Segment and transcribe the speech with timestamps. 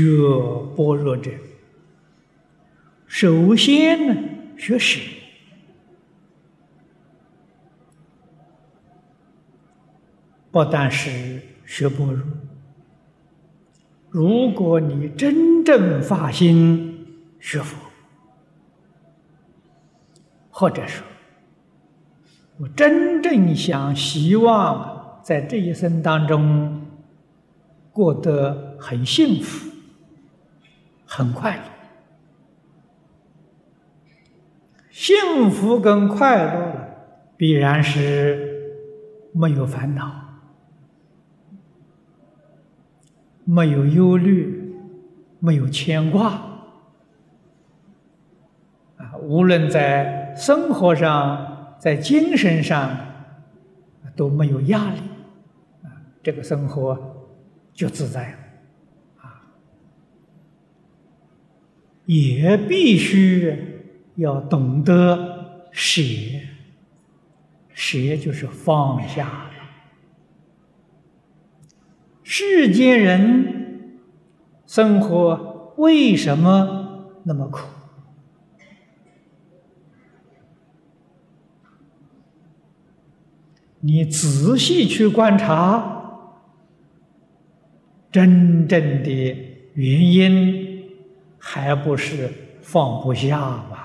[0.00, 0.16] 学
[0.74, 1.30] 般若者，
[3.06, 4.16] 首先呢，
[4.56, 4.98] 学识。
[10.50, 12.24] 不但是学般若，
[14.08, 17.06] 如果你真正发心
[17.38, 17.76] 学佛，
[20.50, 21.04] 或者说，
[22.56, 26.86] 我真正想希望在这一生当中
[27.92, 29.70] 过得很幸福、
[31.12, 31.62] 很快乐，
[34.90, 36.72] 幸福跟快乐
[37.36, 38.78] 必然是
[39.32, 40.20] 没有烦恼。
[43.44, 44.72] 没有忧虑，
[45.40, 46.28] 没有牵挂，
[48.96, 52.96] 啊，无论在生活上，在精神上，
[54.14, 55.00] 都没有压力，
[55.82, 55.90] 啊，
[56.22, 57.26] 这个生活
[57.72, 58.38] 就自在了，
[59.22, 59.42] 啊，
[62.10, 63.56] 也必须
[64.16, 66.02] 要懂得舍，
[67.72, 69.48] 舍就是放下。
[72.24, 74.00] 世间人
[74.66, 77.60] 生活为什么那么苦？
[83.78, 86.32] 你仔细去观察，
[88.10, 89.10] 真正的
[89.74, 90.69] 原因
[91.40, 92.30] 还不是
[92.62, 93.78] 放不下吗？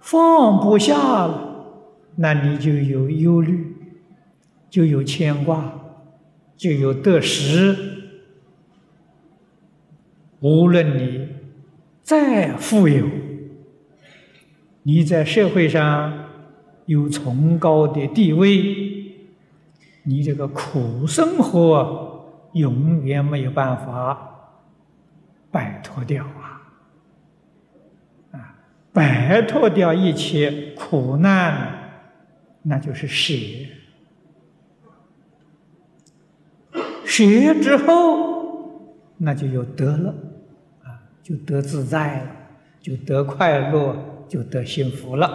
[0.00, 1.66] 放不下了，
[2.16, 3.74] 那你就有忧虑。
[4.68, 5.72] 就有牵挂，
[6.54, 7.74] 就有得失。
[10.40, 11.28] 无论你
[12.02, 13.06] 再富有，
[14.82, 16.26] 你在社会上
[16.84, 19.14] 有崇高的地位，
[20.02, 22.05] 你这个苦生活
[22.56, 24.58] 永远没有办法
[25.50, 26.62] 摆脱掉啊！
[28.32, 28.56] 啊，
[28.92, 31.78] 摆脱掉一切苦难，
[32.62, 33.34] 那就是舍。
[37.04, 40.14] 学之后，那就有得了，
[40.82, 42.30] 啊，就得自在了，
[42.80, 45.26] 就得快乐，就得幸福了，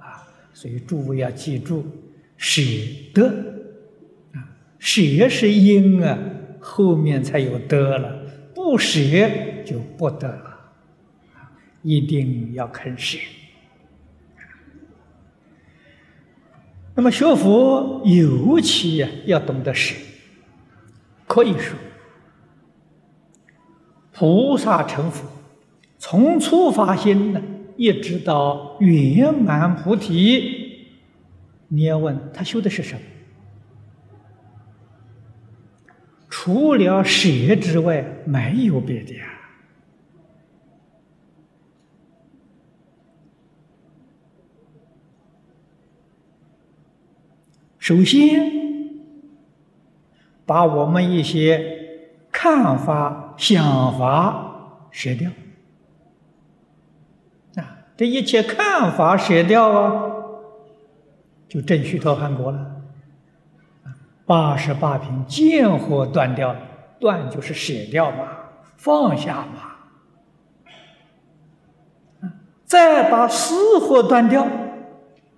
[0.00, 1.86] 啊，所以诸位要记住，
[2.36, 2.62] 舍
[3.14, 3.28] 得，
[4.32, 6.18] 啊，舍是因啊，
[6.62, 8.24] 后面才有得了，
[8.54, 8.98] 不舍
[9.66, 10.58] 就不得了，
[11.82, 13.18] 一定要肯舍。
[16.94, 19.94] 那么学佛尤其，要懂得舍。
[21.26, 21.76] 可以说，
[24.12, 25.26] 菩萨成佛，
[25.98, 27.42] 从初发心呢，
[27.76, 30.86] 一直到圆满菩提，
[31.68, 33.00] 你要问他修的是什么？
[36.44, 39.24] 除了舍之外，没有别的呀。
[47.78, 48.60] 首先。
[50.44, 55.30] 把我们一些看法、想法舍掉，
[57.54, 60.12] 啊，这一切看法舍掉啊，
[61.48, 62.81] 就正须陀洹果了。
[64.32, 66.60] 八十八品见火断掉了，
[66.98, 68.26] 断就是舍掉嘛，
[68.78, 69.68] 放下嘛。
[72.64, 74.44] 再把思火断掉，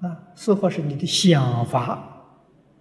[0.01, 1.81] 啊，思火是你的想法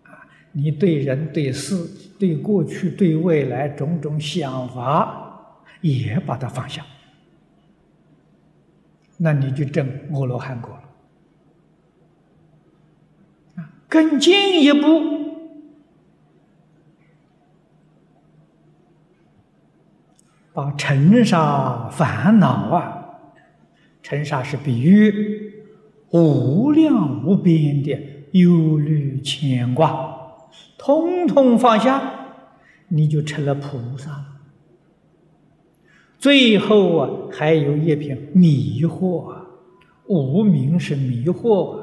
[0.03, 0.27] 啊。
[0.51, 1.83] 你对人对事
[2.19, 6.85] 对过去对未来种种想法，也把它放下，
[9.17, 10.83] 那你就证阿罗汉果了。
[13.89, 15.22] 更进一步，
[20.53, 23.05] 把尘沙烦恼啊，
[24.03, 25.51] 尘沙是比喻
[26.11, 27.99] 无量无边的
[28.33, 30.15] 忧虑牵挂。
[30.77, 32.01] 通通放下，
[32.89, 34.25] 你就成了菩萨。
[36.19, 39.45] 最后啊，还有一片迷惑啊，
[40.07, 41.79] 无名是迷惑，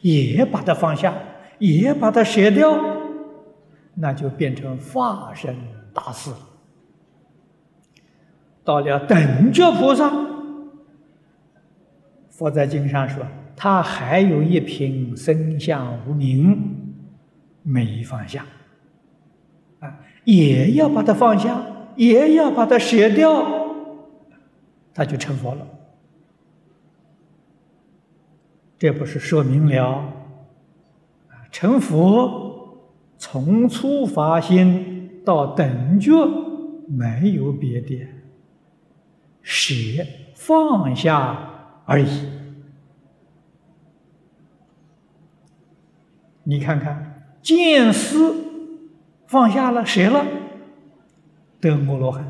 [0.00, 1.14] 也把它放下，
[1.60, 2.76] 也把它舍掉，
[3.94, 5.56] 那就变成化身
[5.94, 6.36] 大士了。
[8.64, 10.12] 到了等觉菩萨，
[12.30, 13.24] 佛在经上说，
[13.56, 16.78] 他还有一瓶身相无名。
[17.64, 18.44] 没放下，
[19.78, 21.64] 啊，也要把它放下，
[21.94, 23.46] 也要把它舍掉，
[24.92, 25.64] 他就成佛了。
[28.76, 29.90] 这不是说明了，
[31.28, 32.82] 啊，成佛
[33.16, 36.12] 从初发心到等觉，
[36.88, 38.04] 没有别的，
[39.42, 39.74] 舍
[40.34, 42.28] 放下而已。
[46.44, 48.34] 你看看，见思
[49.26, 50.24] 放下了，舍了，
[51.60, 52.24] 得阿罗汉；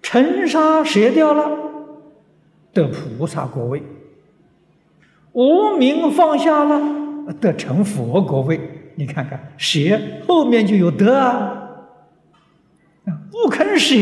[0.00, 1.50] 尘沙舍掉了，
[2.72, 3.82] 得菩萨果位；
[5.32, 8.92] 无名放下了，得成佛果位。
[8.94, 9.78] 你看看，舍
[10.26, 11.54] 后面就有得啊！
[13.30, 13.96] 不肯舍，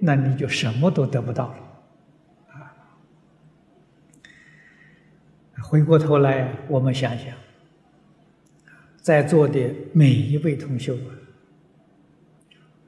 [0.00, 1.56] 那你就什么都得不到了
[2.52, 2.74] 啊！
[5.62, 7.34] 回过头来，我们想想，
[9.00, 11.10] 在座的每一位同学啊，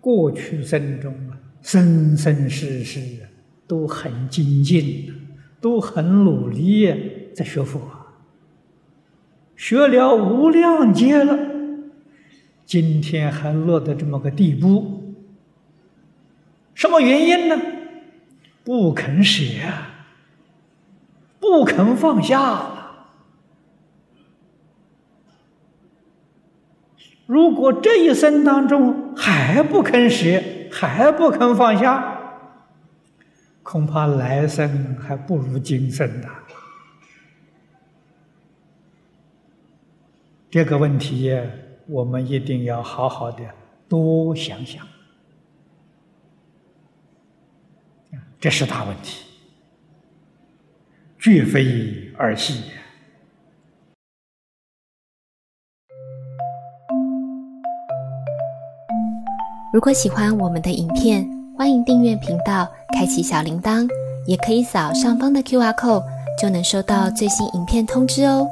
[0.00, 3.28] 过去生中啊，生生世世啊，
[3.66, 5.12] 都很精进，
[5.60, 6.86] 都很努力
[7.34, 7.80] 在学佛。
[9.56, 11.38] 学了无量劫了，
[12.64, 14.99] 今天还落到这么个地步，
[16.80, 17.60] 什么原因呢？
[18.64, 19.42] 不肯舍，
[21.38, 22.72] 不肯放下。
[27.26, 30.42] 如果这一生当中还不肯舍，
[30.72, 32.18] 还不肯放下，
[33.62, 36.28] 恐怕来生还不如今生的。
[40.50, 41.38] 这个问题，
[41.86, 43.44] 我们一定要好好的
[43.86, 44.82] 多想想，
[48.40, 49.26] 这是大问题，
[51.18, 52.62] 绝非儿戏。
[59.74, 63.86] 如果喜欢我们的影片，欢迎订阅频道，开启小铃铛，
[64.26, 66.02] 也可以扫上方的 Q R code，
[66.40, 68.48] 就能收到最新影片通知哦。